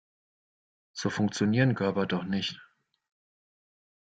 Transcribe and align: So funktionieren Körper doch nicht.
So 0.93 1.11
funktionieren 1.11 1.75
Körper 1.75 2.07
doch 2.07 2.23
nicht. 2.23 2.59